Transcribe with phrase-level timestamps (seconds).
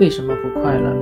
[0.00, 0.96] 为什么不快乐？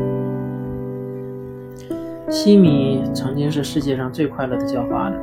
[2.29, 5.17] 西米曾经是世界上最快乐的叫花子，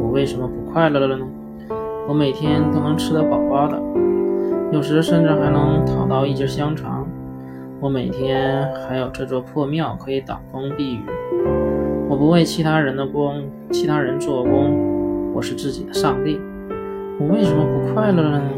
[0.00, 1.26] 我为什么不快乐了呢？
[2.08, 3.80] 我每天都能吃得饱饱的，
[4.72, 7.06] 有时甚至还能讨到一只香肠。
[7.80, 11.02] 我每天还有这座破庙可以挡风避雨。
[12.08, 16.40] 我不为其他人的功，其他人做工，我是自己的上帝。
[17.20, 18.50] 我为什么不快乐了呢？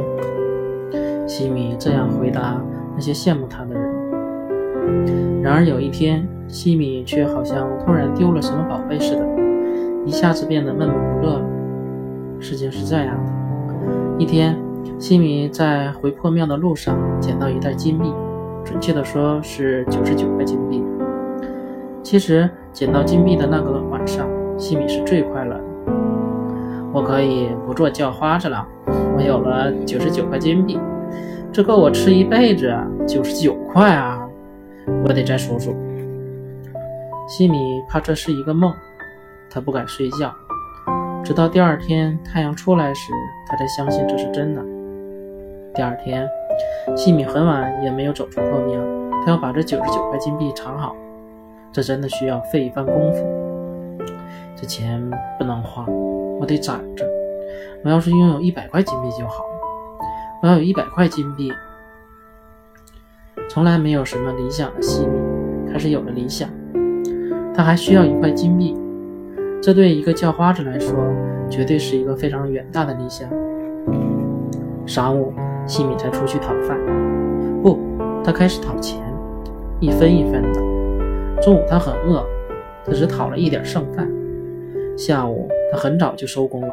[1.27, 2.62] 西米这样回答
[2.95, 5.43] 那些羡慕他的人。
[5.43, 9.27] 然而有一天，西米却好像突然丢了什么宝贝似的，
[10.05, 11.45] 一下子变得闷闷不乐了。
[12.39, 13.33] 事情是这样的：
[14.17, 14.56] 一天，
[14.97, 18.12] 西米在回破庙的路上捡到一袋金币，
[18.65, 20.84] 准确的说是九十九块金币。
[22.01, 24.25] 其实捡到金币的那个晚上，
[24.56, 25.65] 西米是最快乐的。
[26.92, 28.66] 我可以不做叫花子了，
[29.16, 30.78] 我有了九十九块金币，
[31.50, 32.75] 这够我吃一辈子。
[33.06, 34.28] 九十九块啊！
[35.05, 35.75] 我得再数数。
[37.27, 38.72] 西米怕这是一个梦，
[39.50, 40.33] 他不敢睡觉，
[41.25, 43.12] 直到第二天太阳出来时，
[43.48, 44.62] 他才相信这是真的。
[45.74, 46.28] 第二天，
[46.95, 48.78] 西米很晚也没有走出破庙，
[49.24, 50.95] 他要把这九十九块金币藏好，
[51.72, 53.42] 这真的需要费一番功夫。
[54.62, 55.02] 这钱
[55.41, 55.84] 不能花，
[56.38, 57.05] 我得攒着。
[57.82, 59.50] 我要是拥有一百块金币就好了，
[60.41, 61.52] 我要有一百块金币。
[63.48, 65.18] 从来没有什么理想的西米
[65.72, 66.48] 开始有了理想，
[67.52, 68.78] 他还需要一块金币，
[69.60, 70.94] 这对一个叫花子来说
[71.50, 73.28] 绝对是一个非常远大的理想。
[74.86, 75.33] 晌午，
[75.66, 76.78] 西米才出去讨饭，
[77.64, 77.80] 不，
[78.22, 79.02] 他开始讨钱，
[79.80, 81.42] 一分一分的。
[81.42, 82.24] 中午他很饿，
[82.86, 84.08] 他只讨了一点剩饭。
[84.97, 86.69] 下午他很早就收工了，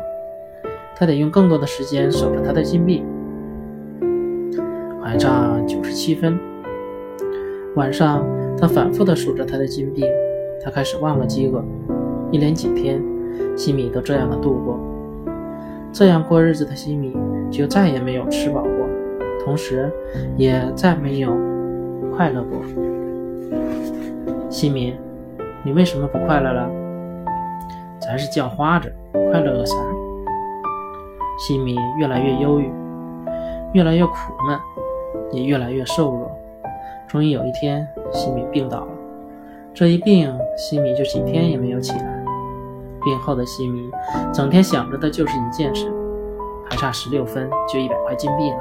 [0.96, 3.04] 他得用更多的时间守着他的金币，
[5.02, 6.38] 还差九十七分。
[7.76, 8.26] 晚上，
[8.60, 10.04] 他反复地数着他的金币，
[10.62, 11.64] 他开始忘了饥饿。
[12.32, 13.02] 一连几天，
[13.56, 14.78] 西米都这样的度过。
[15.92, 17.16] 这样过日子的西米
[17.50, 18.88] 就再也没有吃饱过，
[19.44, 19.92] 同时
[20.38, 21.36] 也再没有
[22.16, 22.60] 快乐过。
[24.50, 24.94] 西米，
[25.64, 26.70] 你为什么不快乐了？
[28.10, 28.92] 还是叫花子，
[29.32, 29.76] 快乐个啥？
[31.38, 32.74] 西米越来越忧郁，
[33.74, 34.14] 越来越苦
[34.48, 34.60] 闷，
[35.32, 36.32] 也越来越瘦弱。
[37.08, 38.88] 终于有一天，西米病倒了。
[39.76, 42.26] 这一病，西米就几天也没有起来。
[43.04, 43.92] 病后的西米，
[44.34, 45.94] 整天想着的就是一件事：
[46.68, 48.58] 还差十六分就一百块金币了。